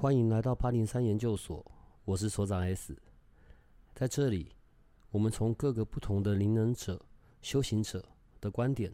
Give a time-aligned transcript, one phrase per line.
[0.00, 1.62] 欢迎来到八零三研究所，
[2.06, 2.96] 我是所长 S。
[3.94, 4.50] 在这里，
[5.10, 6.98] 我们从各个不同的灵能者、
[7.42, 8.02] 修行者
[8.40, 8.90] 的观点，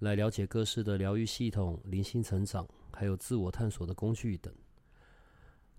[0.00, 4.52] 来了解各式的疗愈系统、灵性成长，还有自我探索的工具等。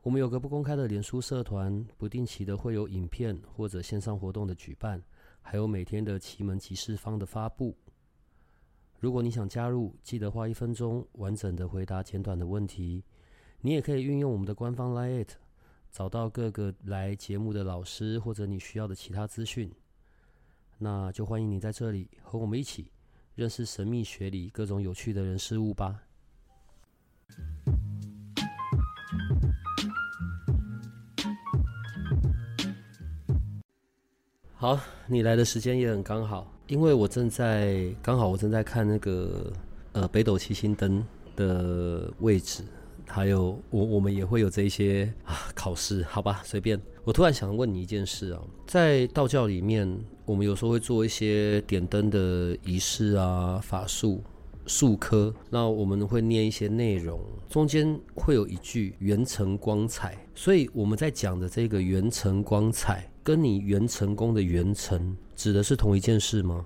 [0.01, 4.99] 我们有个不公开的脸书社团，不定期的会有影片或者线上活动的举办，
[5.39, 7.77] 还有每天的奇门集市方的发布。
[8.97, 13.03] 如果你想加入，记得花一分钟完整的回答简短的问题。
[13.65, 15.35] 你也可以运用我们的官方 Lite，
[15.89, 19.71] 找到各个来节目的老师或者你需要的其他资讯。
[20.79, 22.91] 那就欢迎你在这里和我们一起
[23.35, 26.03] 认识神秘学里各种有趣的人事物吧。
[34.55, 39.53] 好，你来的时间也很刚好，因为我正在刚好我正在看那个
[39.93, 41.05] 呃北斗七星灯
[41.37, 42.65] 的位置，
[43.13, 46.81] 还有我我们也会有这些啊考试，好吧，随便。
[47.03, 49.87] 我突然想问你一件事啊，在道教里面，
[50.25, 54.23] 我们有时候会做一些点灯的仪式啊、法术、
[54.65, 63.07] 术科，那我们会念一些内容，中间会有一句“元辰光彩”，所以我们在讲的这个“元辰光彩”。
[63.23, 66.65] 跟你元成功的元成指的是同一件事吗？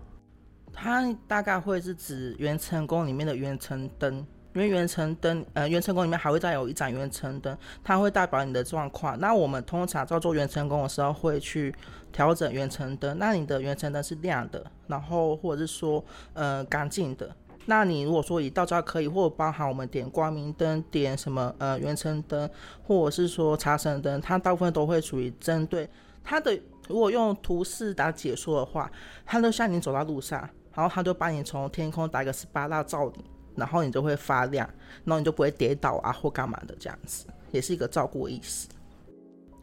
[0.74, 4.26] 它大概会是指元成功里面的元成灯，
[4.58, 9.18] 因为元成灯，呃，元成功里面还会再有一盏元成灯，它会代表你的状况。
[9.20, 11.72] 那我们通常在做元成功的时候，会去
[12.12, 13.16] 调整元成灯。
[13.20, 17.30] 那你的元成灯是亮的，然后或者是说，呃，干净的。
[17.68, 22.50] 那你如果说以道教可以，或包含我们点光明灯、点什么呃元成灯，
[22.82, 25.88] 或者是说茶神灯，它大部分都会属于针对。
[26.24, 28.92] 它的如果用图示打解说的话，
[29.24, 33.24] 它就像你走到路上，然后它就把你从天空打一个十八大照你，
[33.58, 34.70] 然后你就会发亮，
[35.04, 38.70] 然后你就不会跌倒啊或干嘛的这样子，也是一个照顾意思。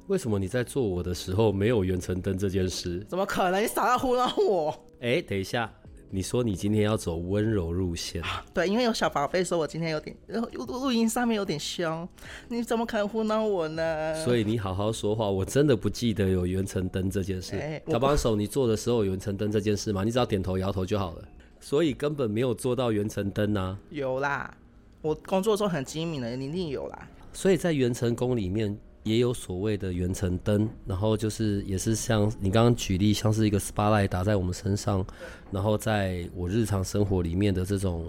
[0.08, 2.98] 为什么你在做我的时候没有远程灯这件事？
[3.08, 3.62] 怎么可能？
[3.62, 4.86] 你少要糊弄我？
[5.00, 5.72] 哎，等一下。
[6.10, 8.22] 你说你今天要走温柔路线，
[8.54, 12.08] 对，因为有小宝贝说我今天有点录录音上面有点凶，
[12.46, 14.14] 你怎么可能糊弄我呢？
[14.24, 17.82] 所以你好好说话，我真的不记得有远程灯这件事。
[17.88, 20.04] 小帮手，你做的时候有远程灯这件事吗？
[20.04, 21.28] 你只要点头摇头就好了。
[21.64, 23.78] 所以根本没有做到圆成灯啊。
[23.88, 24.54] 有啦，
[25.00, 27.08] 我工作时候很精明的，一定有啦。
[27.32, 28.76] 所以在元成宫里面。
[29.04, 35.04] 也有所谓的圆层灯，然后就是也是像你刚刚举例，像是一个 spotlight 打在我们身上，
[35.50, 38.06] 然后在我日常生活里面的这种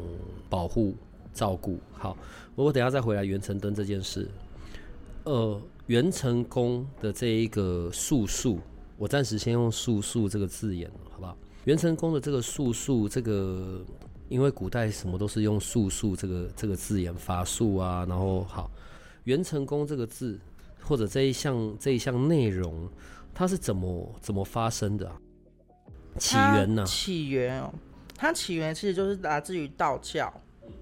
[0.49, 0.95] 保护
[1.33, 1.77] 照顾。
[1.91, 2.15] 好，
[2.55, 4.25] 我等下再回来圆层灯这件事。
[5.25, 8.59] 呃，元成功的这一个素素，
[8.97, 11.37] 我暂时先用素素这个字眼，好不好？
[11.65, 13.85] 元成功的这个术数，这个
[14.29, 18.71] 因为古代什么都是用术数这个这个字眼法术啊，然后好，
[19.25, 20.39] 元成功这个字。
[20.87, 22.87] 或者这一项这一项内容，
[23.33, 25.11] 它是怎么怎么发生的？
[26.19, 26.85] 起源呢？
[26.85, 27.73] 起源哦，
[28.15, 30.31] 它起源其实就是来自于道教。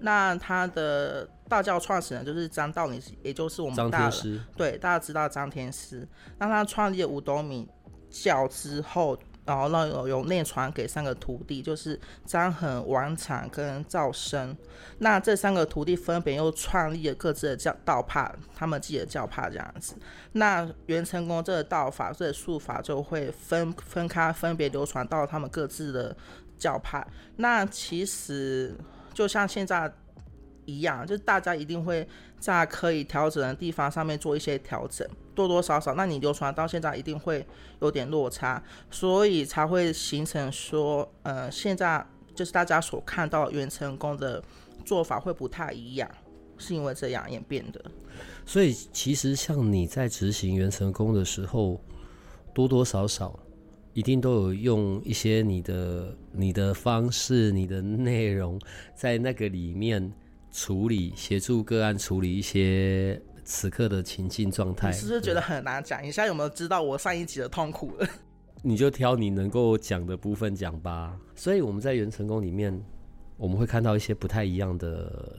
[0.00, 4.38] 那它的道教创始人就是张道陵，也就是我们张天师。
[4.58, 6.06] 对，大家知道张天师。
[6.36, 7.66] 那他创立了五斗米
[8.10, 9.18] 教之后。
[9.44, 14.56] 然后呢，有有内传给三个徒弟，就是张衡、王禅跟赵生。
[14.98, 19.94] 那这三个徒弟分别又创立了各自的教道派，他们自己的教派这样子。
[20.32, 26.16] 那元成功这个道法，这个术法就会分分开，分别流传到他们各自的
[26.58, 27.06] 教派。
[27.36, 28.74] 那其实
[29.12, 29.92] 就像现在。
[30.66, 32.08] 一样，就是大家一定会
[32.40, 37.46] 在可以调整的地方上面做一些调整，多多少少，那你流传到现在一定会
[37.80, 44.42] 有点落差，所以才会形成说，呃，现在就是大家所看到元成功的
[44.84, 46.08] 做法会不太一样，
[46.56, 47.84] 是因为这样演变的。
[48.46, 51.80] 所以其实像你在执行元成功的时候，
[52.52, 53.38] 多多少少
[53.92, 58.60] 一定都有用一些你的你的方式、你的内容
[58.94, 60.12] 在那个里面。
[60.56, 66.02] 处理协助个案处理一些此刻的情境状态，你是不是觉得很难讲？
[66.02, 68.08] 你现在有没有知道我上一集的痛苦了？
[68.62, 71.14] 你就挑你能够讲的部分讲吧。
[71.36, 72.82] 所以我们在元成功里面，
[73.36, 75.38] 我们会看到一些不太一样的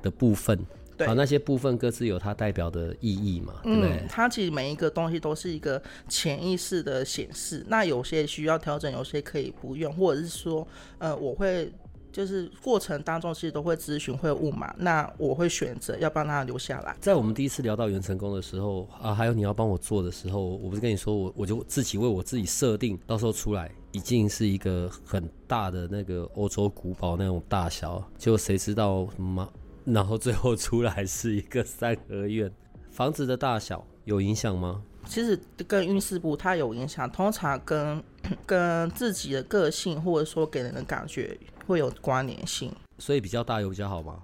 [0.00, 0.58] 的部分。
[1.06, 3.60] 好，那些部分各自有它代表的意义嘛？
[3.62, 4.04] 对不对？
[4.08, 7.64] 它其实每一个东西都是一个潜意识的显示。
[7.68, 10.66] 那有些需要调整，有些可以不用，或者是说，
[10.98, 11.72] 呃，我会。
[12.12, 16.94] 就是过程当中，其实都会咨询会误嘛，那我会选择要帮他留下来。
[17.00, 29.48] 在我们第一次聊到元成功的时候啊，还有你要帮我做的时候，我不是跟你说我我就自己为我自己设定，到时候出来已经是一个很大的那个欧洲古堡那种大小，结果谁知道吗？
[29.84, 32.52] 然后最后出来是一个三合院。
[32.90, 34.82] 房子的大小有影响吗？
[35.06, 35.36] 其实
[35.66, 38.00] 跟运势不太有影响，通常跟
[38.46, 41.36] 跟自己的个性或者说给人的感觉
[41.66, 44.22] 会有关联性，所以比较大有比较好吗？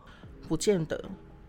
[0.48, 1.02] 不见得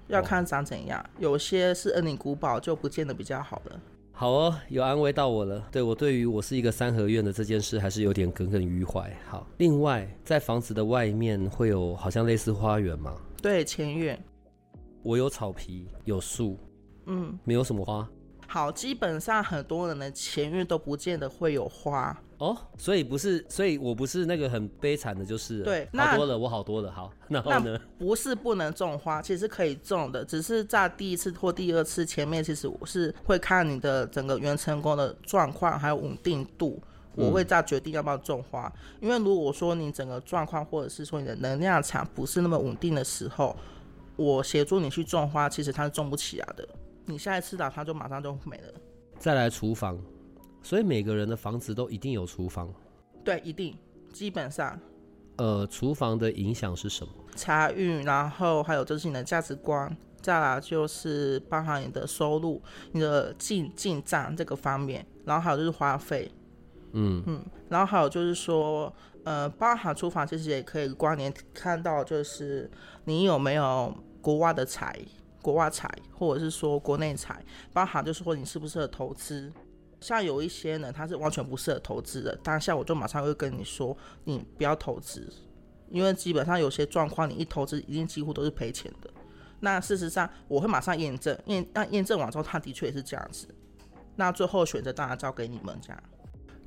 [0.08, 3.80] 要看长怎样，有些是恩宁古堡就不见得比较好了。
[4.12, 5.66] 好哦，有安慰到我了。
[5.72, 9.10] 对我对于我是一个三合院的这件事，还是有点耿耿于怀。
[9.26, 13.16] 好，另外在房子的外面会有好像类似花园吗？
[13.42, 14.22] 对，前院，
[15.04, 16.60] 我有草皮，有树，
[17.06, 18.06] 嗯，没有什么花
[18.50, 22.20] 好，基本上很多人的前运都不见得会有花。
[22.40, 22.58] 哦。
[22.80, 26.92] 所以不是，所以我不是那个很悲惨的，就是对那好多了，我好多了。
[26.92, 27.80] 好， 然后那呢？
[28.00, 36.82] 不是不能种花，其实可以种的，只是在第一次或第二次前面，其实我是会看你的整个原成功的状况还有稳定度，
[37.14, 38.72] 我会再决定要不要种花。
[39.00, 43.56] 因为如果说你整个状况或者是说你的能量场不是那么稳定的时候，
[44.16, 46.68] 我协助你去种花，其实它是种不起来的。
[47.10, 48.74] 你下一次打它就马上就没了。
[49.18, 50.00] 再来厨房，
[50.62, 52.72] 所以每个人的房子都一定有厨房。
[53.24, 53.76] 对，一定，
[54.14, 54.80] 基本上
[55.38, 57.12] 呃，厨房的影响是什么？
[57.36, 62.62] 财运，然后还有就是你的价值观，再来就是包含你的收入、
[62.92, 66.32] 你的进进账这个方面，然后还有就是花费，
[66.92, 72.70] 嗯嗯，然后还有就是说，呃，包含厨房其实也可以关联看到，就是
[73.06, 74.98] 你有没有国外的财、
[75.42, 77.44] 国外财，或者是说国内财，
[77.74, 79.52] 包含就是说你适不适合投资。
[80.02, 85.28] 像有一些人他是完全不适合投资的，当下我就马上会跟你说，你不要投资，
[85.90, 89.10] 因为基本上有些状况你一投资一定几乎都是赔钱的。
[89.60, 93.46] 那事实上我会马上验证，验那验证完之后，他的确也是这样子。
[94.16, 96.04] 那最后选择当然交给你们这样。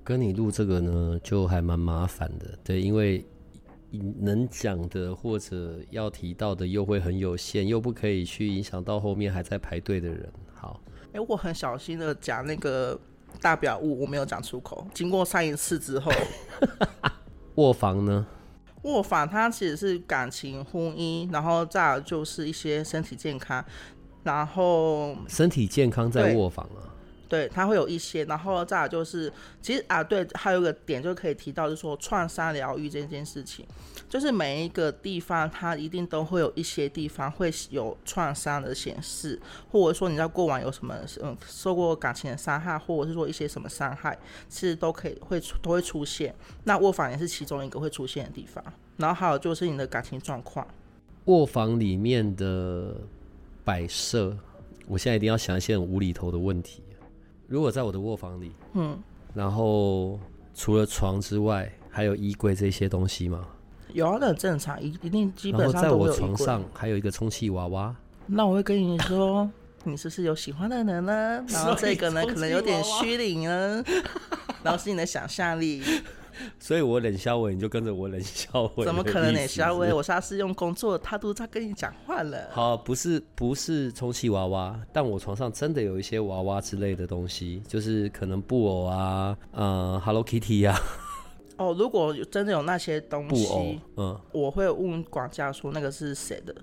[0.04, 3.24] 跟你录这个呢，就还蛮麻烦的，对，因为
[4.20, 10.32] 能讲的或者要提到的又会很有限，又不可以去影响到后面还在排队的人。
[10.54, 10.80] 好，
[11.12, 12.98] 哎、我很小心的讲那个
[13.40, 14.86] 大表物，我没有讲出口。
[14.94, 16.10] 经过上一次之后，
[17.56, 18.26] 卧房呢？
[18.82, 23.64] 卧房它其实是感情、婚姻，然后再来就是一些身体健康，
[24.24, 26.91] 然后身体健康在卧房啊。
[27.32, 29.32] 对，它会有一些，然后再来就是，
[29.62, 33.64] 其实啊，对，还有一个点就可以提到，就是说创伤疗愈这件事情，
[34.06, 39.40] 就是每一个地方它一定都会有一些地方会有创伤的显示，
[39.70, 44.18] 或者说你在过往有什么嗯受过感情的伤害，或者是说一些什么伤害，
[44.50, 46.34] 其实都可以会出都会出现。
[46.64, 48.62] 那卧房也是其中一个会出现的地方，
[48.98, 50.68] 然后还有就是你的感情状况。
[51.24, 52.94] 卧房里面的
[53.64, 54.36] 摆设，
[54.86, 56.81] 我现在一定要想一些很无厘头的问题。
[57.52, 58.98] 如果在我的卧房里，嗯，
[59.34, 60.18] 然后
[60.54, 63.46] 除了床之外，还有衣柜这些东西吗？
[63.92, 66.26] 有啊，那很正常，一一定基然后本上都会在我有衣柜。
[66.28, 67.94] 床上还有一个充气娃娃，
[68.26, 69.46] 那我会跟你说，
[69.84, 71.44] 你是不是有喜欢的人呢？
[71.50, 73.84] 然后这个呢，可能有点虚灵呢，
[74.64, 75.82] 然后是你的想象力，
[76.58, 78.84] 所以我冷笑伟，你就跟着我冷笑伟。
[78.84, 79.46] 怎么可能呢？
[79.46, 82.48] 小小伟，我下次用工作的态度在跟你讲话了。
[82.50, 90.78] 好，不是不是充气娃娃，但我床上真的有一些娃娃之类的东西，就是可能布偶啊，呃，Hello Kitty 啊，
[91.56, 96.54] 哦，如果真的有那些东布偶西，，嗯我会问管家说那个是谁的，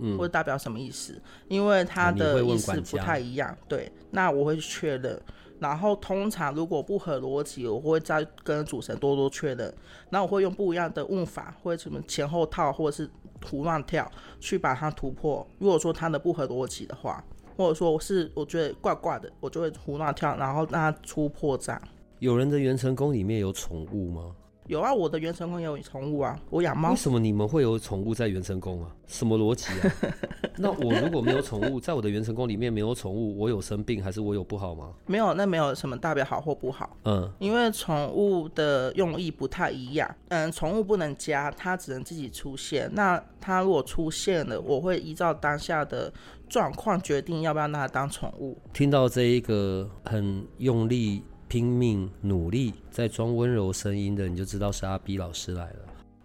[0.00, 3.56] 嗯或者代表什么意思，因为他的意思不太一样。
[3.68, 5.20] 对，那我会去确认。
[5.60, 9.72] 然后通常如果不合逻辑，我会再跟主神多多确认。
[10.10, 13.10] 那我会用不一样的问法，或者什么前后套，或者是
[13.44, 14.10] 胡乱跳，
[14.40, 15.46] 去把它突破。
[15.58, 17.24] 如果说它的不合逻辑的话，
[17.56, 21.78] 或者说是我觉得怪怪的，我就会胡乱跳，然后让它出破绽。
[22.20, 24.34] 有人的元神宫里面有宠物吗？
[24.68, 26.96] 有啊，我的元成功也有宠物啊，我养猫为。
[26.96, 28.94] 什么你们会有宠物在元成功啊？
[29.06, 29.94] 什么逻辑啊？
[30.58, 34.92] 那我如果没有宠物，在我的元成功里面没有宠物，我有生病还是我有不好吗？
[35.06, 36.96] 没有，那没有什么代表好或不好。
[37.04, 42.90] 嗯，因为宠物的用意不太一样，嗯，宠物不能加，它只能自己出现。
[42.92, 46.12] 那它如果出现了，我会依照当下的
[46.46, 48.58] 状况决定要不要拿它当宠物。
[48.74, 55.78] 听到这一个很用力、拼命、努力在装温柔声音的，你就知道是阿 B 老师来了。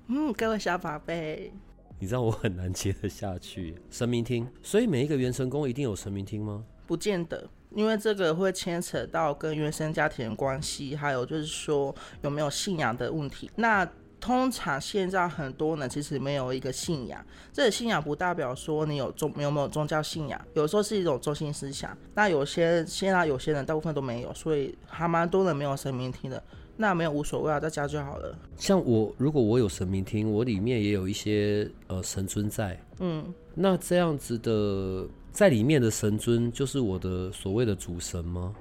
[0.07, 1.53] 嗯，各位小宝贝，
[1.97, 3.75] 你知道我很难接得下去。
[3.89, 6.65] 神明厅，所以每一个元神宫一定有神明厅吗？
[6.85, 13.49] 不见得，因为这个会牵扯到跟原生家庭的关系，还有就是说有没有信仰的问题。
[13.55, 13.89] 那
[14.23, 21.95] 通常现在很多人其实没有一个信仰，这个信仰不代表说你有宗有没有宗教信仰，有时候是一种中心思想。
[22.15, 26.41] 那有些现在有些人大部分都没有，所以还蛮多人没有神明听的。
[26.77, 28.33] 那没有无所谓啊，在家就好了。
[28.55, 32.79] 像我，如果我有神明听，我里面也有一些呃神尊在。
[32.99, 38.55] 嗯，那这样子的在里面的神尊就是我的所谓的主神吗？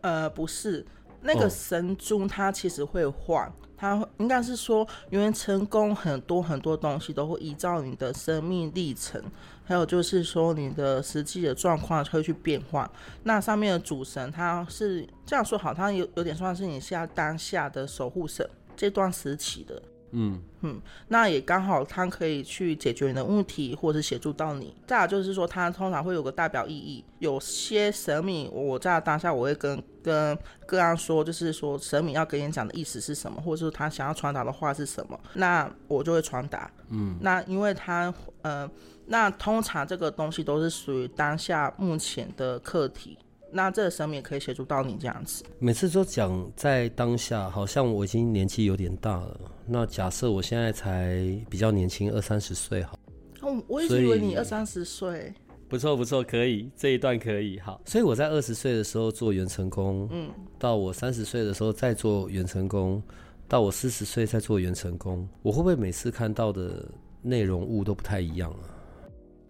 [0.00, 0.86] 呃，不是，
[1.22, 9.22] 那哦个神珠它其实会换，它应该是说因为成功很多很多东西都会依照你的生命历程，
[9.64, 12.90] 还有就是说你的实际的状况会去变化。
[13.24, 19.82] 那上面的主神它是这样说好，它有有点算是你现在当下的守护神这段时期的。
[20.12, 24.74] 嗯嗯，那也刚好，它可以去解决你的问题，或者是协助到你。
[24.86, 27.04] 再来就是说，它通常会有个代表意义。
[27.18, 30.36] 有些神明，我在当下我会跟跟
[30.66, 36.70] 个案说，就是说神明要跟你讲的意思是什么，或者是他想要传达的话是什么，那我就会传达。
[36.90, 38.12] 嗯，那因为他
[38.42, 38.68] 呃，
[39.06, 43.18] 那通常这个东西都是属于当下目前的课题。
[43.50, 45.44] 那这个神明也可以协助到你这样子。
[45.58, 49.40] 每次都讲在当下，好像我已经年纪有点大了。
[49.66, 51.16] 那假设我现在才
[51.50, 52.98] 比较年轻，二三十岁，好，
[53.42, 55.32] 哦，我一直以为你二三十岁。
[55.68, 57.78] 不错不错，可以这一段可以好。
[57.84, 63.02] 所以我在二十岁的时候做元成功，嗯，到我三十岁的时候再做元成功，
[63.46, 66.88] 到我四十岁再做元成功，我会不会每次看到的
[67.20, 68.64] 内容物都不太一样啊？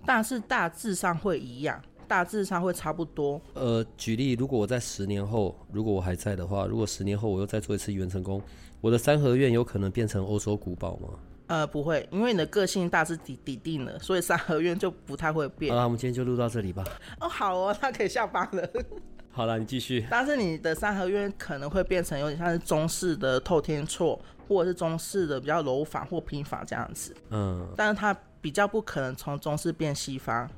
[0.04, 3.40] 但是大致上会一样，大致上会差不多。
[3.54, 8.42] 呃，举例，如果我在十年后，如果我还在的话，如果十年后我又再做一次元成功，
[8.80, 11.10] 我的三合院有可能变成欧洲古堡吗？
[11.48, 15.78] 呃，不会，因为你的个性大致底底定了，所以三合院就不太会变好。
[15.78, 16.84] 了，我们今天就录到这里吧。
[17.20, 18.68] 哦，好哦，那可以下班了。
[19.30, 20.04] 好了，你继续。
[20.10, 30.48] 但是你的三合院可能会变成有点像是中式的透天厝，或者是中式的比较楼房或平房这样子，嗯，但是它比较不可能从中式变西方。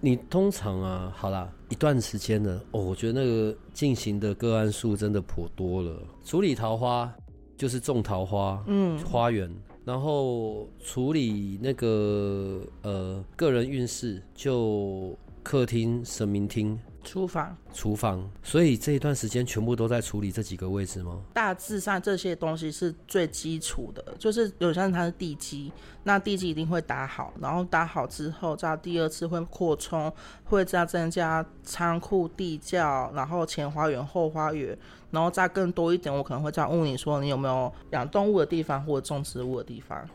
[0.00, 6.00] 你通常啊，好啦，一段时间了哦，我觉得那个进行的个案数真的颇多了。
[6.24, 7.12] 处理桃花
[7.56, 9.50] 就是种桃花，嗯，花园，
[9.84, 18.28] 然后处理那个呃个人运势，就客厅、神明厅、厨房厨房。
[18.42, 21.22] 所以这一段时间全部都在处理这几个位置吗？
[21.32, 25.72] 大致上这些东西是最基础的，就是有像它是地基，
[26.02, 30.12] 那地基一定会打好，然后打好之后，再第二次会扩充，
[30.44, 34.76] 会再增加仓库、地窖，然后前花园、后花园，
[35.12, 40.06] 然后再更多一点，我可能会再问你说你有没有养动物的地方或者种植物的地方。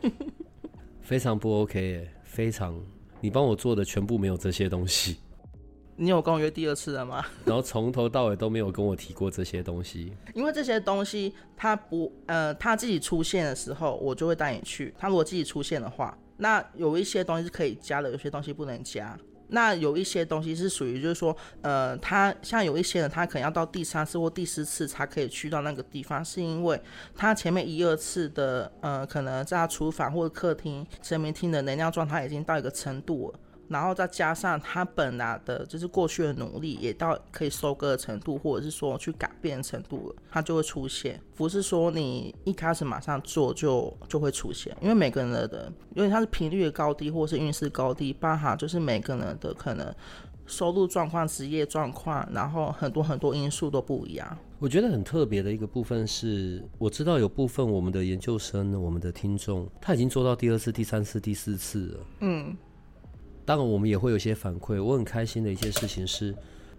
[1.00, 2.78] 非常不 OK 耶，非常，
[3.20, 5.18] 你帮我做的全部没有这些东西，
[5.96, 7.24] 你有跟我约第二次了吗？
[7.44, 10.12] 然后从头到尾都没有跟我提过这些东西。
[10.34, 14.94] 因为这些东西他不呃他自己出现的时候，我就会带你去。
[14.98, 19.18] 他如果自己出现的话，那有一些东西是可以加的，有些东西不能加。
[19.54, 26.80] 那有一些东西是属于就是说，呃，他像有一些人，他可能要到第三次或第四次才可以去到那个地方，是因为
[27.14, 33.38] 他前面一二次的呃，可能在他厨房或者客厅、神明厅的能量状态已经到一个程度了。
[33.72, 41.20] 然后再加上他本来的就是过去的努力也到可以收割的程度，或者是说去改变的程度了，它就会出现。
[41.34, 49.92] 不是说你一开始马上做就就会出现，因为每个人的因为它是频率的高低，或是运势高低，包含就是每个人的可能
[50.44, 54.38] 收入状况、职业状况，然后很多很多因素都不一样。
[54.58, 62.00] 我觉得很特别的一个部分是，我知道有部分我们的研究生、我们的听众，他已经做到第二次、第三次、第四次了。
[62.20, 62.56] 嗯，
[63.44, 64.82] 当然，我们也会有一些反馈。
[64.82, 66.34] 我很开心的一件事情是，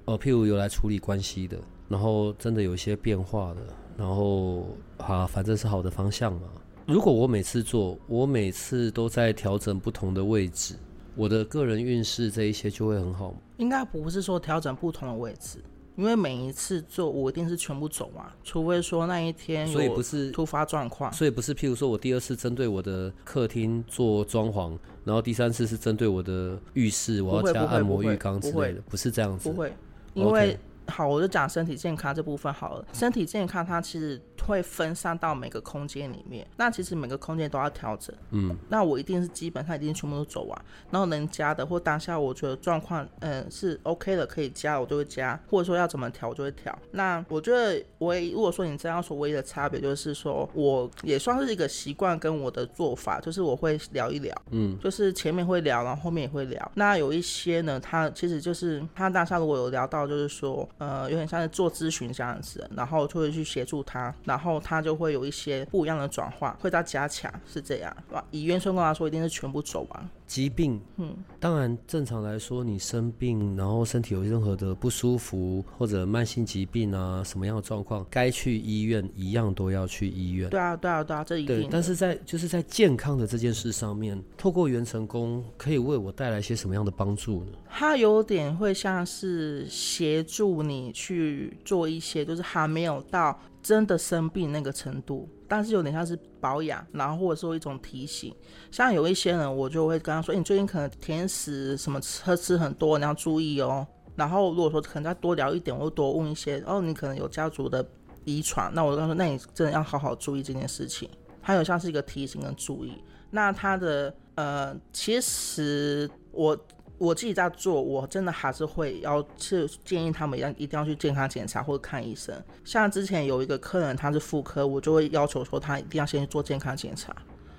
[0.05, 1.58] 呃，譬如有来处理关系的，
[1.89, 3.62] 然后真的有一些变化的，
[3.98, 4.67] 然后
[4.98, 6.48] 啊，反正是好的方向嘛。
[6.86, 10.75] 如果我每次做，我每次都在调整不同的位置，
[11.15, 13.34] 我的个人运势这一些就会很好。
[13.58, 15.60] 应该不是说调整不同的位置。
[15.95, 21.13] 因为每一次做，我一定是全部走完，除非说那一天所以有不是突发状况。
[21.13, 29.50] 所以不是，譬如说我第二次针对我的客厅做装潢，然后第三次是针对我的浴室，我要加按摩浴缸之类的，不是这样子。
[29.50, 29.73] 不会，
[30.15, 30.57] 因为
[30.88, 32.86] 好，我就讲身体健康这部分好了。
[32.94, 38.13] 身体健康它其实会分散到每个空间里面，那其实每个空间都要调整。
[38.32, 46.78] 嗯，那我一定是基本上一定全部都走完，然后能加的或当下我觉得状况嗯是 OK 的可以加，我就会加，或者说要怎么调我就会调。
[46.92, 56.72] 那我觉得唯如果说你这样说唯一的差别就是说，我也算是一个习惯跟我的做法，就是我会聊一聊，嗯，就是前面会聊，然后后面也会聊。
[56.75, 67.96] 那有一些呢，他其实就是他当下如果有聊到，就是说呃，有点像是做咨询这样子，然后就会去协助他，然后他就会有一些不一样的转化，会再加强，是这样。
[68.32, 70.10] 以原生工来说，一定是全部走完。
[70.25, 80.50] 疾病，嗯，当然正常来说，你生病，然后身体有任何的不舒服或者慢性疾病啊，什么样的状况，该去医院一样都要去医院。
[80.50, 81.62] 对啊，对啊，对啊，这一定。
[81.62, 87.51] 对，但是在就是在健康的这件事上面，透过元成功可以为我带来些什么样的帮助呢？
[87.70, 95.27] 它有点会像是协助你去做一些，就是还没有到真的生病那个程度。
[95.55, 98.36] 但是有点像是保养，然后或者说一种提醒。
[98.72, 103.86] 像有一些人，我就会跟他说：“你最近可能甜食什么吃吃很多，你要注意哦。”
[104.17, 106.60] 然后如果说可能再多聊一点，我就多问一些。
[106.65, 107.88] 哦，你可能有家族的
[108.25, 111.07] 遗传，那我就跟他说：“那你真的要好好注意这件事情。”
[111.39, 112.98] 还有像是一个提醒跟注意。
[113.29, 116.57] 那他的呃，其实我。
[116.97, 122.33] 我自己在做，我真的还是会要去建议他们要一定要去健康检查或者看医生。
[122.63, 127.13] 像之前有一个客人他是妇科，我就会要求说他一定要先去做健康检查，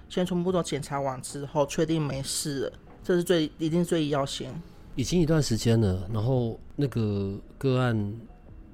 [0.08, 2.72] 先全部都检查完之后确定没事了，
[3.02, 4.50] 这是最一定最要先。
[4.94, 8.14] 已经一段时间了，然后那个个案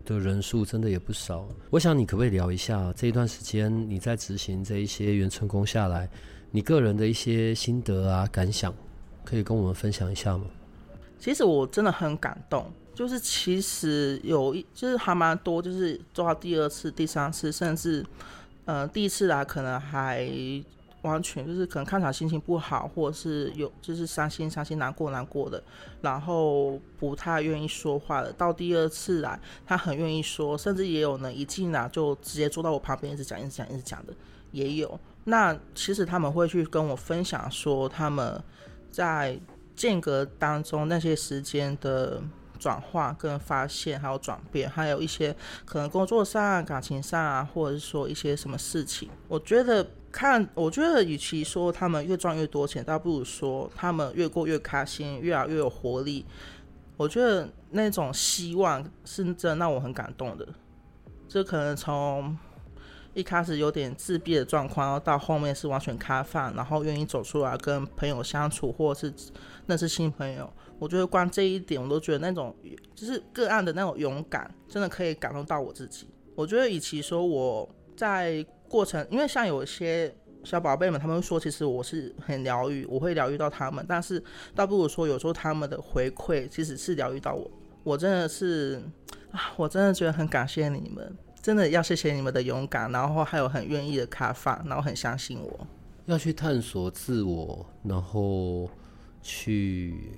[0.05, 1.49] 的人数真的也不少。
[1.71, 6.09] 我想你可不可以聊一下这一段时间你在执行这一些原成功下来，
[6.51, 8.75] 你个人的一些心得啊感想，
[9.25, 10.45] 可以跟我们分享一下吗？
[11.19, 18.05] 其实我真的很感动，就是其实有一就是还蛮多，就是做到第二次、第三次，甚至
[18.65, 20.27] 呃第一次来可能还
[21.03, 25.63] 完全就是可能看起来心情不好，或者是有就是伤心、伤心、难过、难过的，
[26.03, 28.33] 然后不太愿意说话的。
[28.33, 34.13] 到第二次来，他很愿意说，甚至也有呢一进来就直接坐到我旁边一直讲、一直讲、一直讲的
[34.53, 34.99] 也有。
[35.25, 38.43] 那其实他们会去跟我分享说他们
[38.91, 39.41] 在。
[39.77, 42.21] 间隔当中那些时间的
[42.59, 56.27] 转化跟发现，还有转变，还有一些可能工作上、感情上啊，或者是说一些什么事情，我觉得看，我觉得与其说他们越赚越多钱，倒不如说他们越过越开心，越来越有活力。
[56.99, 60.47] 我觉得那种希望是真让我很感动的。
[61.27, 62.37] 这可能从。
[63.15, 69.13] 一开始有点自闭的状况，然后到后面是完全开放，然后愿意走出来跟朋友相处，或者是
[69.67, 70.51] 认识新朋友。
[70.79, 72.55] 我觉得光这一点，我都觉得那种
[72.95, 76.09] 就是个案的那种勇敢，真的可以感动到我自己。
[76.35, 84.23] 我觉得与其说我在过程，因为像有些小宝贝们，他们说其实我是很疗愈，我会疗愈到他们，但是
[84.55, 87.51] 倒不如说有时候他们的回馈其实是疗愈到我。
[87.83, 88.81] 我真的是
[89.33, 91.15] 啊，我真的觉得很感谢你们。
[91.43, 95.67] 真的要谢谢你们的勇敢，然后还有很愿意的开放，然后很相信我。
[96.07, 98.69] 要去探索自我，然后
[99.23, 100.13] 去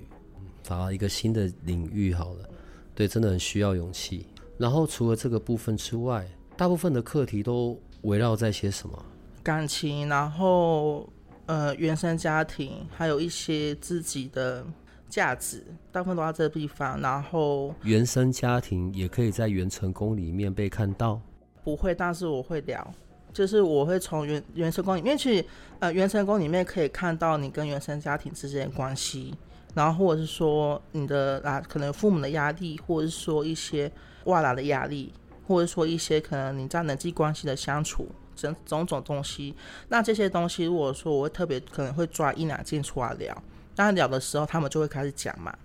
[0.61, 2.13] 找到一个新的领域。
[2.13, 2.49] 好了，
[2.93, 4.27] 对，真的很需要勇气。
[4.57, 9.05] 然后除了这个部分之外，大部分的课题都围绕在些什么？
[9.43, 11.07] 感情，然后
[11.45, 14.65] 呃，原生家庭，还有一些自己的。
[15.13, 21.21] 价值大部分都在这个地方，然后原生家庭也可以在原成功里面被看到。
[21.63, 22.91] 不会，但是我会聊，
[23.31, 25.45] 就是我会从原原成功里面去，
[25.77, 29.31] 呃，原成功里面可以看到你跟原生家庭之间的关系，
[29.75, 33.91] 然后或者是说你的啊，可能父母的压力，或者是说一些
[34.23, 35.13] 外来的压力，
[35.47, 39.53] 或者说一些可能你在人际关系的相处，种种种东西。
[39.89, 43.43] 那这些东西，如果说我会特别可能会抓一两件出来聊。
[43.75, 45.55] 那聊的时候，他们就会开始讲嘛。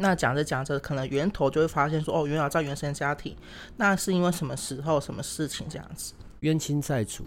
[0.00, 3.36] 那讲着讲着，可能源头就会发现说，哦，原来在原生家庭，
[3.76, 6.14] 那是因为什么时候、什么事情这样子？
[6.40, 7.24] 冤亲债主。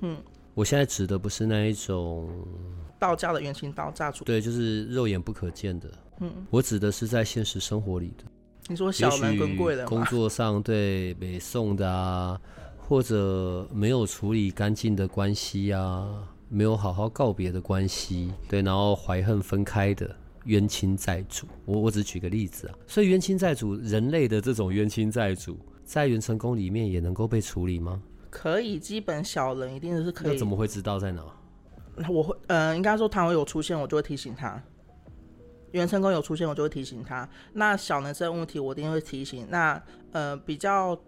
[0.00, 0.16] 嗯，
[0.54, 2.28] 我现在指的不是那一种
[2.98, 5.88] 道家的冤亲道债主，对，就是肉眼不可见的。
[6.18, 8.24] 嗯，我指的是在现实生活里的。
[8.66, 12.40] 你说小人跟贵人工作上对北宋的啊，
[12.76, 16.06] 或者没有处理干净的关系啊。
[16.48, 28.02] 没有好好告别的关系，对，然后怀恨分开的冤亲债主，我我只举个例子啊，所以冤亲债主，人类的这种冤亲债主，在元成功里面也能够被处理吗？
[28.30, 30.32] 可以，基本小人一定是可以。
[30.32, 31.22] 那怎么会知道在哪？
[32.08, 34.62] 我会，嗯，应该说他会有出现，我就会提醒他。
[35.72, 37.28] 元成功有出现，我就会提醒他。
[37.52, 39.46] 那小人这个问题，我一定会提醒。
[39.50, 39.82] 那
[40.12, 40.98] 呃，比较。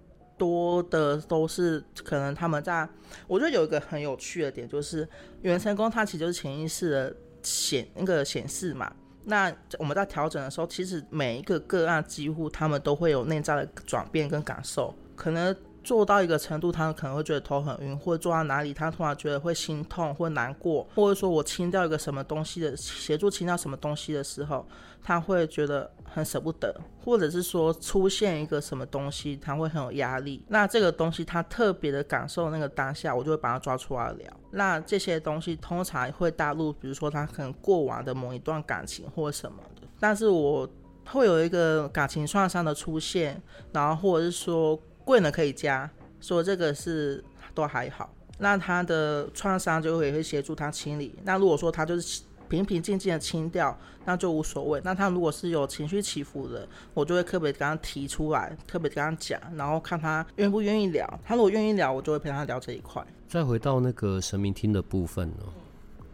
[0.40, 2.88] 多的都是可能他们在，
[3.26, 5.07] 我觉得有一个很有趣的点，就是
[5.42, 8.90] 原神宫它其实就是潜意识的显那个显示嘛。
[9.24, 14.94] 那我们在调整的时候，其实每一个个案几乎他们都会有内在的转变跟感受。
[15.14, 24.66] 可能做到一个程度，他可能会觉得头很晕，或者做到哪里，他突然觉得会心痛或难过，或者说我清掉一个什么东西的协助清掉什么东西的时候，
[25.03, 30.45] 他会觉得很舍不得，或者是说出现一个什么东西，他会很有压力。
[30.49, 34.31] 那这个东西他特别的感受那个当下，我就会把它抓出来聊。
[34.51, 40.69] 那这些东西通常会带入，比如说他可能过往的某一段感情或什么的，但是我
[41.07, 44.79] 会有一个感情创伤的出现，然后或者是说。
[45.11, 51.12] 贵呢可以加，说这个是都还好，那他的创伤就会会协助他清理。
[51.25, 54.81] 那如果说他就是平平静静的清掉，那就无所谓。
[54.85, 61.20] 那他如果是有情绪起伏的，我就会特别跟他提出来，特别跟他讲，然后看他愿不愿意聊。
[61.25, 63.05] 他如果愿意聊，我就会陪他聊这一块。
[63.27, 65.44] 再回到那个神明厅的部分呢？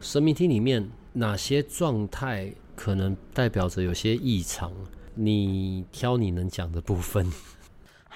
[0.01, 4.73] 神明厅里面哪些状态可能代表着有些异常？
[5.15, 7.31] 你挑你能讲的部分。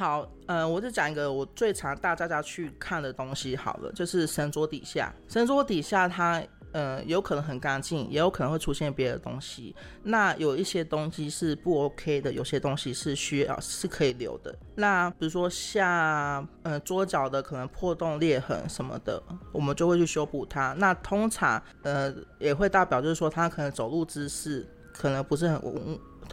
[0.00, 3.54] 好，呃，我就讲一个我最常带大家去看的东西。
[3.54, 9.76] 好了，就是神桌底下，神桌底下它，呃，有可能很干净，也有可能会出现别的东西。
[10.02, 14.58] 那有一些东西是不 OK 的，有些东西是需要是可以留的。
[14.74, 20.72] 那比如说像，呃，桌角的可能破洞裂痕什么的，我们就会去修补它。
[20.78, 25.60] 那通常，呃，也会代表就是说他可能走路姿势可能不是很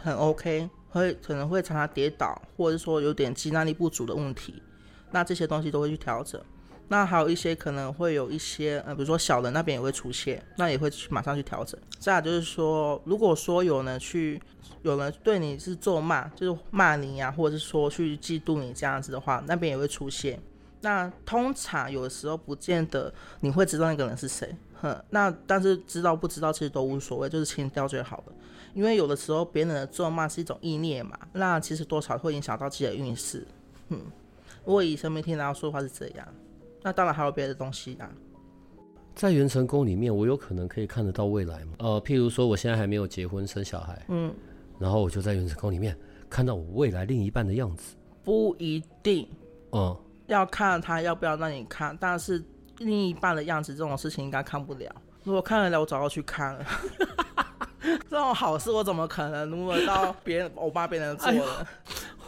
[0.02, 0.70] 很 OK。
[0.90, 4.62] 会可能会常常跌倒，或者是说有点肌耐力不足的问题，
[5.10, 6.40] 那这些东西都会去调整。
[6.90, 11.78] 那还有一些可能会有一些，呃，比如说小人那边也会出现，那也会去马上去调整。
[11.98, 14.40] 再就是说，如果说有人去，
[14.80, 20.40] 有人对你是咒骂，就是骂你呀，或者是说去嫉妒你这样子的话，那边也会出现。
[20.80, 24.98] 那通常有的时候不见得你会知道那个人是谁，哼。
[25.10, 28.32] 那但是知道不知道其实都无所谓，就是清掉就好了。
[28.74, 33.46] 因为有的时候别人的咒骂是一种意念嘛，那其实多少会影响到自己的运势。
[33.88, 34.00] 嗯，
[34.64, 36.28] 如果以生没听来说的话是这样，
[36.82, 38.10] 那当然还有别的东西啊。
[39.14, 41.72] 在元成宫里面，我有可能可以看得到未来吗？
[41.78, 44.32] 呃，譬如说我现在还没有结婚生小孩，嗯，
[44.78, 45.98] 然后我就在元成宫里面
[46.30, 47.96] 看到我未来另一半的样子。
[48.22, 49.28] 不一定，
[49.72, 49.96] 嗯，
[50.28, 52.40] 要看他要不要让你看，但是
[52.78, 54.94] 另一半的样子这种事情应该看不了。
[55.24, 56.64] 如果看得了，我早就去看了。
[58.10, 61.66] 这种好事我怎么可能如果到别人我帮别人做了？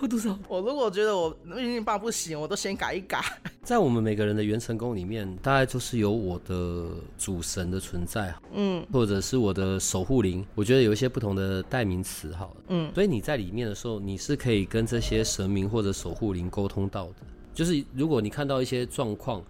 [0.01, 0.37] 我多少？
[0.49, 3.23] 我如果觉得我另一半不行，我都先改一改。
[3.63, 6.87] 在我们每个人的元成功里面，大概就是有我的
[7.19, 10.45] 主神的存在，嗯，或者是我的守护灵。
[10.55, 17.17] 我觉得有一些不同的代名词，好了，嗯，所以你在里面的时候，你是可以跟这些神明或者守护灵沟通到的。
[17.53, 19.43] 就是如果你看到一些状况。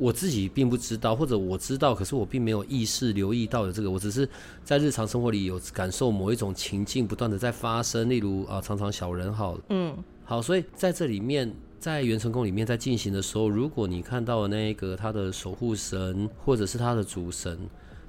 [0.00, 4.26] 我自己并不知道，或者我知道，可是我并没有意识留意到的这个，我只是
[4.64, 17.58] 在日常生活里有感受某一种情境不断的在发生，例如啊，常常小人好，嗯，好，所以在这里面，在元成功里面在进行的时候，如果你看到了那个他的守护神或者是他的主神，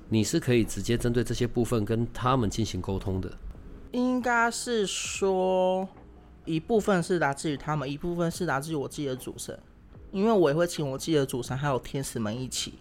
[0.07, 3.29] 你是可以直接针对这些部分跟他们进行沟通的。
[3.91, 5.85] 应该是说
[6.45, 9.59] 一部分是来自于他们，一部分是来自于我自己的主神。
[10.11, 12.73] 因为我也会请我自己的主神还有天使们一起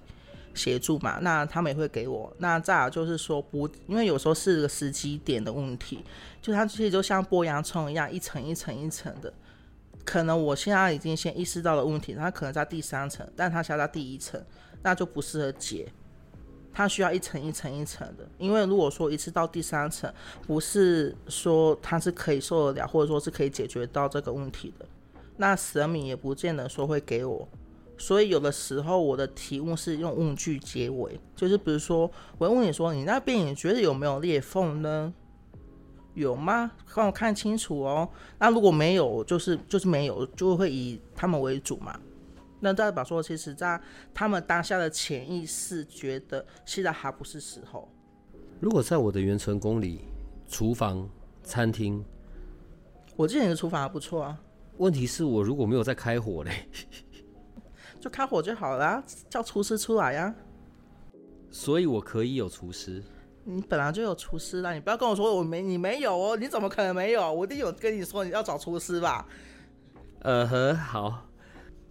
[0.54, 2.32] 协助嘛，那他们也会给我。
[2.38, 6.04] 那再有就是说不，因为有时候是个时机点的问题，
[6.42, 9.32] 就它其实就像剥洋葱一样，一层一层一层的。
[10.04, 14.42] 可能我现在已经先意识到了问题，它可能在第三层，但它现在第一层，
[14.82, 15.92] 那就不适合解。
[16.72, 20.12] 它需要一层一层一层的，因为如果说一次到第三层，
[20.46, 24.86] 不是说它是可以受得了，或者说是可以解决到这个问题的。
[25.40, 27.48] 那神明也不见得说会给我，
[27.96, 35.10] 所以有的时候我的提问是用问句结尾，就是比如说我问你说，你那边你觉得有没有裂缝呢？
[36.12, 36.70] 有吗？
[36.94, 38.06] 帮我看清楚哦。
[38.38, 41.98] 那如果没有，就是就是没有，就会以他们为主嘛。
[42.60, 43.80] 那代表说，其实在
[44.12, 47.88] 他们当下的潜意识觉得现在还不是时候。
[48.60, 50.02] 如果在我的原成宫里，
[50.46, 51.08] 厨房、
[51.42, 52.04] 餐厅，
[53.16, 54.38] 我记得你的厨房还不错啊。
[54.80, 56.66] 问题是我如果没有在开火嘞，
[58.00, 60.34] 就开火就好了，叫厨师出来呀。
[61.50, 63.02] 所以我可以有厨师。
[63.44, 67.30] 你本来就有厨师啦，你不要跟我说我没你没有哦，你怎么可能没有？
[67.30, 69.28] 我一定有跟你说你要找厨师吧。
[70.20, 71.26] 呃呵，好。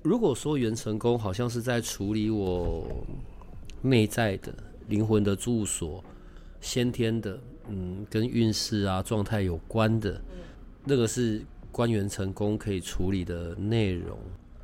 [0.02, 2.88] 如果说袁成功好像是在处理我
[3.84, 4.52] 内在的
[4.88, 6.04] 灵魂的住所、
[6.60, 10.20] 先天的，嗯，跟运势啊状态有关的，
[10.86, 11.46] 那个是。
[11.72, 14.18] 官员成功可以处理的内容，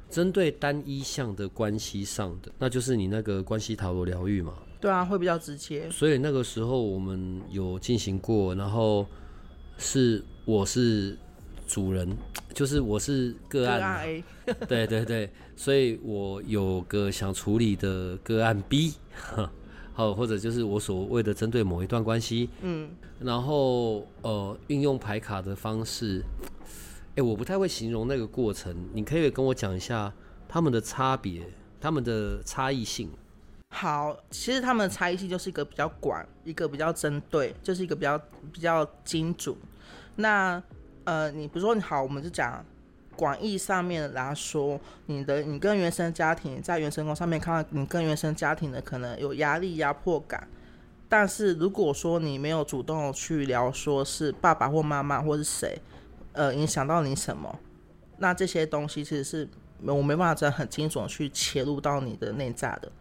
[0.09, 4.53] 针对单一项的关系上的，那就是你那个关系塔罗疗愈嘛？
[4.81, 5.89] 对啊，会比较直接。
[5.89, 9.05] 所以那个时候我们有进行过，然后
[9.77, 11.17] 是我是
[11.67, 12.15] 主人，
[12.53, 14.23] 就是我是个个案嘛，案 A，
[14.67, 18.93] 对对对，所以我有个想处理的个案 B，
[19.93, 22.89] 好，或者就是我所谓的针对某一段关系，嗯，
[23.19, 26.21] 然后呃，运用牌卡的方式，
[27.15, 30.11] 哎，我不太会形容那个过程，你可以跟我讲一下
[30.49, 31.47] 他们的差别，
[31.79, 33.09] 他们的差异性。
[33.69, 38.17] 好，其实他们的差异性就是一个比较广，一个比较针对，就是一个比较
[38.51, 39.55] 比较精准。
[40.17, 40.61] 那
[41.05, 42.65] 呃，你比如说你，好，我们就讲
[43.15, 50.45] 广义上面来说，你的你跟原生家庭在原生宫上面看到你跟原生家庭的可能有压力、压迫感。
[51.07, 55.79] 但是如果说你没有主动去聊，说是爸爸或妈妈或是谁，
[56.35, 57.59] 呃，影响到你什么，
[58.17, 59.49] 那这些东西其实是
[59.81, 62.91] 我没办法真的很精准去切入到你的内在的。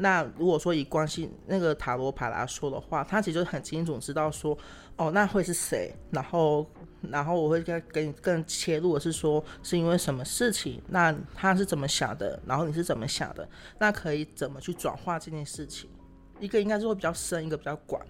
[0.00, 4.56] 那如果说以关系那个塔罗牌来说的话，它其实就很清楚知道说，
[4.96, 6.64] 哦，那会是谁，然后，
[7.02, 13.48] 然后我会跟给你更切入的是说，是因为什么事情，那他是怎么想的，然后你是怎么想的，
[13.80, 15.90] 那可以怎么去转化这件事情，
[16.38, 18.00] 一个应该是会比较深，一个比较广。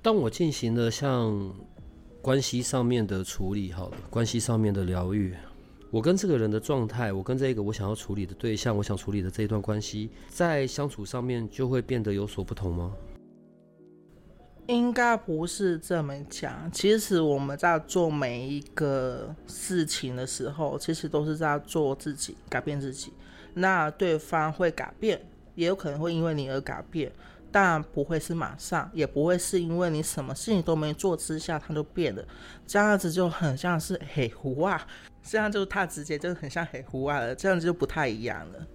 [0.00, 1.52] 当我进行了像
[2.22, 5.34] 关系上面的处理，好了，关系上面的疗愈，
[5.90, 12.92] 我跟这个人的状态，我跟这个我想要处理的对象，我想处理的这一段关系，在相处上面就会变得有所不同吗？
[14.68, 16.70] 应该不是这么讲。
[16.70, 23.12] 其实我们在做每一个事情的时候，其实都是在做自己，改变自己。
[23.52, 25.20] 那对方会改变，
[25.56, 27.10] 也有可能会因为你而改变，
[27.52, 32.24] 但不会是马上，也不会是因为你什么事情都没做之下他就变了。
[32.66, 34.84] 这样子就很像是黑胡啊，
[35.22, 38.66] 这样就太直接，就很像黑胡啊了，这样子就不太一样了。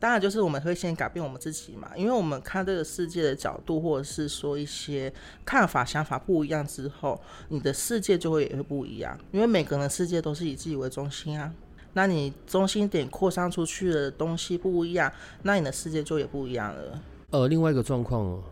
[0.00, 5.10] 当然，就是我们会先改变我们自己嘛，因为我们看这个世界的角度，或者是说一些
[5.46, 7.18] 看法、想法不一样之后，
[7.48, 9.18] 你的世界就会也会不一样。
[9.30, 11.50] 因为每个人的世界都是以自己为中心啊，
[11.94, 15.10] 那你中心点扩散出去的东西不一样，
[15.42, 17.00] 那你的世界就也不一样了。
[17.34, 18.42] 呃，另外一个状况哦，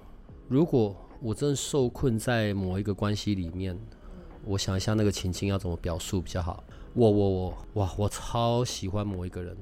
[0.48, 3.78] 如果我真的受困在某一个关系里面，
[4.44, 6.64] 我想一下那个情境要怎么表述比较好。
[6.92, 9.56] 我我我哇，我超喜欢某一个人。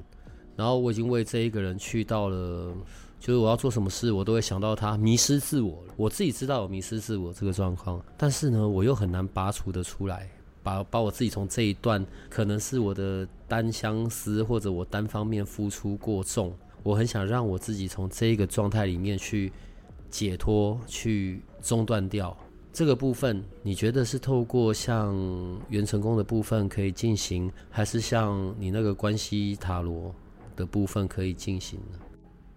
[0.56, 2.72] 然后我已经为这一个人去到了，
[3.18, 5.84] 就是我要做什么事，我都会想到他迷失自我。
[5.98, 10.30] 我自己知道有迷失自我这个状况，但是呢，我又很难拔除的出来，
[10.62, 19.52] 把把我自己从这一段可能是我的单相思或者我单方面付出过重，我很想让我自己从这个状态里面去
[20.08, 22.36] 解脱，去中断掉
[22.72, 23.44] 这个部分。
[23.62, 25.14] 你觉得是透过像
[25.68, 30.14] 元成功的部分可以进行，还是像你那个关系塔罗？
[30.56, 31.98] 的部分可以进行呢？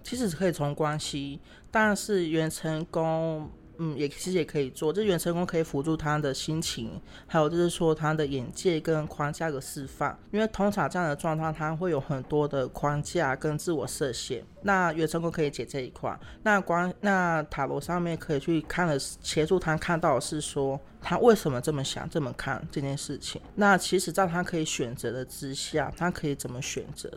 [0.03, 1.39] 其实可以从关系，
[1.71, 4.93] 但是元成功，嗯，也其实也可以做。
[4.93, 10.17] 这元成功可以辅助他的心情，还有就是说他的眼界跟框架的释放。
[10.31, 14.43] 因为通常这样的状态，他会有很多的框架跟自我设限。
[14.61, 16.17] 那元成功可以解这一块。
[16.43, 23.41] 那关那塔罗上面可以去看的协助他看到的是说他为什么这么想这么看这件事情。
[23.55, 27.11] 那其实在他可以选择的之下，他可以怎么选择？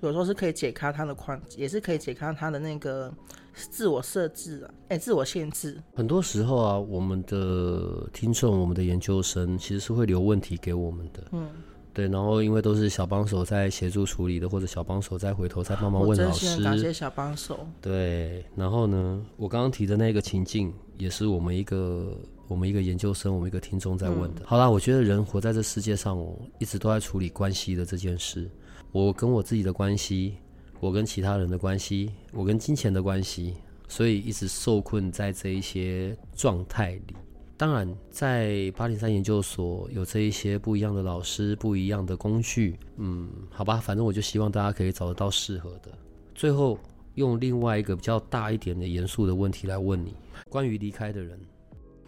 [0.00, 3.12] 有时候是可以解开他的框，也是可以解开他的那个
[3.52, 5.80] 自我设置啊，哎，自我限制。
[5.94, 11.48] 很多时候啊，我们的听众、我们的研究生其实是会留问题给我们的，嗯，
[11.92, 12.08] 对。
[12.08, 16.62] 然后因为都是小帮手在协助处理的，或者小帮手再回头再帮忙问老师。
[16.62, 17.66] 感谢小帮手。
[17.80, 22.16] 对，然后呢，我刚刚提的那个情境，也是我们一个
[22.48, 24.42] 我们一个研究生，我们一个听众在问的。
[24.44, 28.50] 好啦，我觉得人活在这世界上，哦，一直都在处理关系的这件事。
[28.94, 30.36] 我跟我自己的关系，
[30.78, 33.56] 我跟其他人的关系，我跟金钱的关系，
[33.88, 37.16] 所以一直受困在这一些状态里。
[37.56, 45.90] 当然，在八零三研究所有这一些不一样的老师、不一样的工具，嗯，好吧，反正我就希望大家可以找得到适合的。
[46.32, 46.78] 最后，
[47.16, 50.14] 用另外一个比较大一点的严肃的问题来问你：
[50.48, 51.36] 关于离开的人，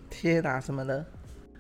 [0.09, 1.05] 天打，什么的，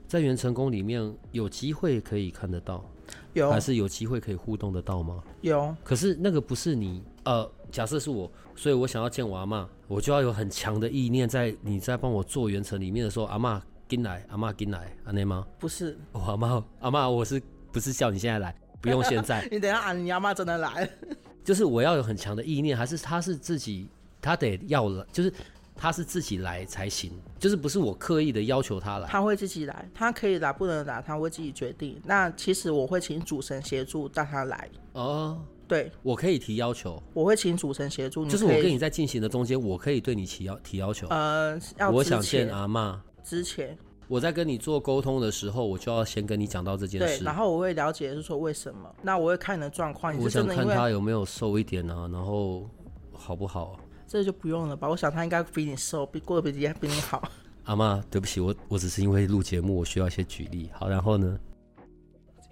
[0.07, 2.89] 在元成功里面有机会可以看得到。
[3.37, 5.22] 有还是有机会可以互动得到吗？
[5.42, 15.46] 有，可是那个不是你呃，假设是我，所以我想要见我阿妈，我就要有很强的意念，在你在帮我做原程里面的时候，阿妈进来，阿妈进来，阿内吗？
[15.59, 18.57] 不是，我阿妈阿妈，我是不是叫你现在来？
[18.81, 20.88] 不用现在， 你等下啊，你阿妈真的来，
[21.44, 23.88] 就是我要有很强的意念，还是他是自己
[24.20, 25.33] 他得要了，就是。
[25.77, 32.01] 他是自己来才行，就是不是我刻意的要求他来，他会自己来，他可以来不能来，他会自己决定。
[32.05, 34.69] 那其实我会请主神协助带他来。
[34.93, 38.31] 哦，对，我可以提要求，我会请主神协助你。
[38.31, 41.07] 就是我跟你在进行的中间，我可以对你提要提要求。
[41.09, 43.77] 呃，要我想见阿妈之前，
[44.09, 47.25] 我在跟你做沟通的时候，我就要先跟你讲到这件对，事。
[47.25, 52.67] 然后我会了解是说为什么，那我会看你的状况，你我想看他有没有瘦一点啊，然后
[53.12, 53.81] 好不好啊？
[54.07, 54.88] 这就不用了吧？
[54.88, 57.23] 我想他应该比你瘦，比过得比你比你好。
[57.64, 60.71] 阿妈，对不起，我我只是因为录节目，我需要一些举例。
[60.73, 61.38] 好，然后呢？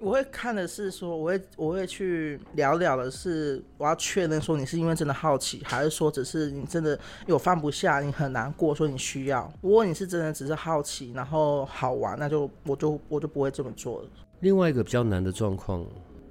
[0.00, 9.50] 我会看的是说，我会我会去聊聊的是，我要确认说你是因为真的好奇，还是说只是你真的有放不下，你很难过，说你需要。
[9.62, 14.08] 如果你是真的只是好奇，然后好玩，那就我就我就不会这么做了。
[14.40, 15.86] 另外一个比较难的状况，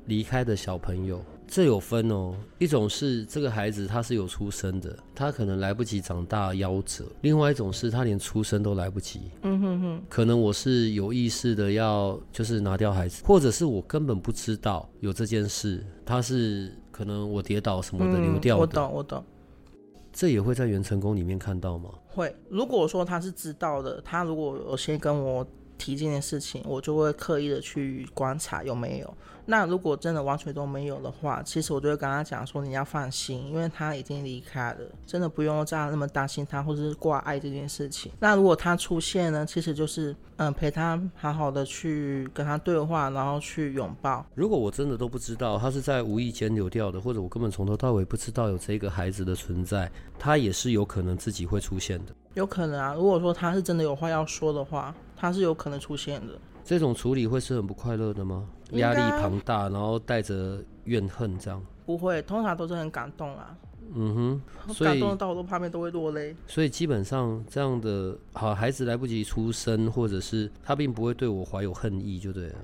[0.05, 2.33] 离开的小朋友，这有分哦。
[2.57, 9.31] 一种是这个孩子他是有出生的，他可能来不及长大夭折；另外一种是他连出生都来不及。
[9.41, 19.23] 嗯哼哼，可能我是有意识的要就是拿掉孩子，或者是我根本不知道有这件事，他是可能我跌倒什么的流掉嗯、我，懂我懂。
[20.11, 21.89] 这也会在元成功里面看到吗？
[22.07, 25.45] 会，如果说他是知道的，他如果有先跟我
[25.77, 29.13] 提这件事情，我就会刻意的去观察有没有。
[29.45, 38.09] 那如果真的完全都没有的话，其实我就会跟他讲说，你要放心，因为他已经离开了，真的不用这样那么担心他或者是挂碍这件事情。
[38.21, 44.25] 那如果他出现呢，其实就是嗯陪他好好的去跟他对话，然后去拥抱。
[44.33, 52.15] 如果我真的都不知道他是在无意间流掉的，或者我根本从头到尾不知道有这个孩子的存在，他也是有可能自己会出现的。
[52.35, 56.33] 有可能啊，如果说他是真的有话要说的话，他是有可能出现的。
[56.63, 58.47] 这种处理会是很不快乐的吗？
[58.71, 61.61] 压力庞大，然后带着怨恨这样。
[61.85, 63.55] 不会，通常都是很感动啊，
[63.93, 66.33] 嗯哼，所以感动到我都旁边都会落泪。
[66.47, 72.55] 所以基本上这样的好孩子来不及出生，或者是他并不会对我怀有恨意，就对了。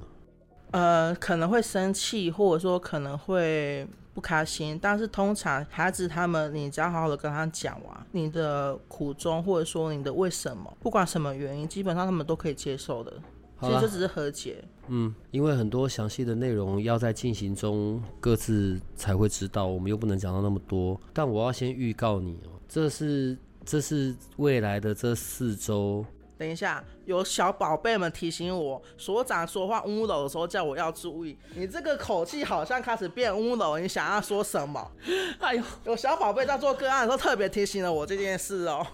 [0.72, 13.13] 呃，可能会生气，或者说可能会不开心，但是通常孩子他们，你只要好好的跟他讲完你的苦衷，或者说你的为什么，不管什么原因，基本上他们都可以接受的。
[13.62, 14.63] 其实这只是和解。
[14.88, 21.00] 嗯，因为很多详细的内容要在进行中各自才会知道，我们又不能讲到那么多。
[21.13, 26.06] 但我要先预告你哦，这是这是未来的这四周，
[26.39, 31.38] 等一下，有小宝贝们提醒我，所长说话温柔的时候叫我要注意。
[31.54, 34.89] 你这个口气好像开始变温柔，你想要说什么？
[35.39, 38.88] 哎呦，有小宝贝在做个案的时候特别提醒了我这件事哦。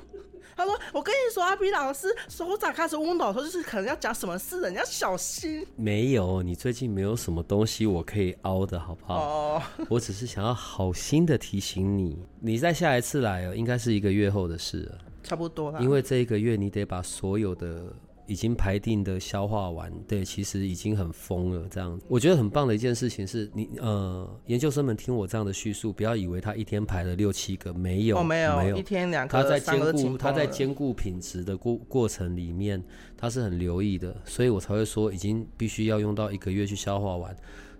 [0.58, 9.16] 他说：“我跟你说，阿比老师所长开始温柔的时候，就是可能要讲什么事的，你要小心没有，你最近没有什么东西我可以凹的好不好？
[9.20, 9.62] 哦。
[9.90, 14.98] 我只是想要好心的提醒你，你再下一次来哦，应该是一个月后的事了。
[15.26, 15.80] 差不多啦。
[15.82, 17.92] 因为这一个月你得把所有的
[18.28, 21.68] 已经排定的消化完，对，其实已经很疯了。
[21.70, 32.84] 这样子，我觉得很棒的一件事情是你呃，研究生们听我这样的叙述，不要以为他一天排了六七个，没有，哦，没没有，一天两个，他在兼顾他在兼顾品质的过过程里面，
[33.16, 37.36] 他是很留意的，所以我才会说已经必须要用到一个月去消化完。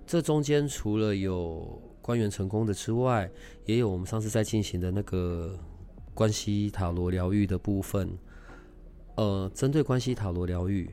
[0.06, 3.28] 这中间除了有官员成功的之外，
[3.66, 5.58] 也有我们上次在进行的那个
[6.16, 8.10] 关系塔罗疗愈的部分。
[9.18, 10.90] 呃，针对关系塔罗疗愈，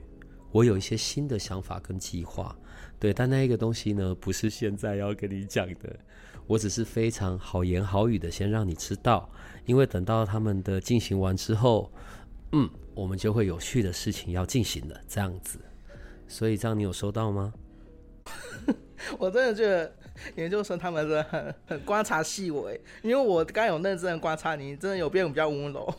[0.51, 2.55] 我有一些新的想法跟计划。
[2.99, 5.99] 对，但那一个东西呢，不是现在要跟你讲的，
[6.47, 9.29] 我只是非常好言好语的先让你知道，
[9.65, 11.91] 因为等到他们的进行完之后，
[12.53, 15.59] 嗯，我们就会有趣的事情要进行了，这样子。
[16.29, 17.53] 所以这样你有收到吗？
[19.19, 19.93] 我真的觉得
[20.37, 25.95] 研究生他们真的很很观察细微，因为我刚有认真的观察你，真的有变比较温柔，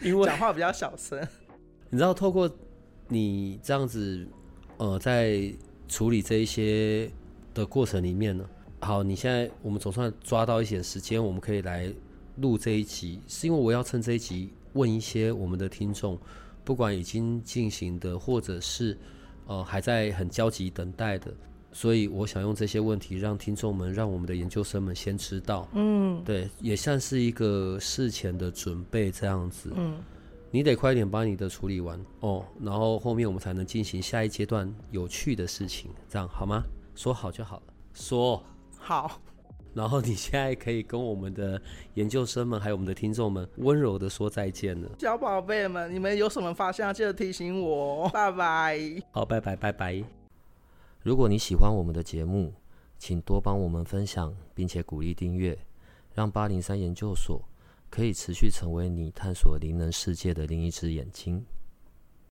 [0.00, 1.18] 因为 讲话比较小声。
[1.90, 2.50] 你知道，透过
[3.08, 4.26] 你这样子，
[4.78, 5.52] 呃，在
[5.88, 7.08] 处理这一些
[7.52, 8.44] 的过程里面呢，
[8.80, 11.92] 好，你现在我们总算抓到一些时间，我们可以来
[12.38, 16.18] 录这一集，是因为我要趁这一集问一些我们的听众，
[16.64, 18.98] 不管已经进行的，或者是
[19.46, 21.32] 呃还在很焦急等待的，
[21.74, 29.72] 所以我想用这些问题让听众们，让我们的研究生们先知道，嗯对，也算是一个事前的准备这样子。
[29.74, 29.96] 嗯，
[30.52, 36.62] 你得快一点把你的处理完哦，然后后面我们才能进行下一阶段有趣的事情，这样好吗？
[36.94, 38.42] 说好就好了，说。
[38.78, 39.20] 好，
[39.72, 41.60] 然后你现在可以跟我们的
[41.94, 44.88] 研究生们还有我们的听众们温柔的说再见了。
[44.98, 48.10] 小宝贝们，你们有什么发现，记得提醒我哦。
[48.12, 48.78] 拜拜。
[49.10, 50.23] 好，拜拜拜拜。
[51.04, 52.54] 如果你喜欢我们的节目，
[52.98, 55.58] 请多帮我们分享，并且鼓励订阅，
[56.14, 57.46] 让八零三研究所
[57.90, 61.44] 可以持续成为你探索灵能世界的另一只眼睛。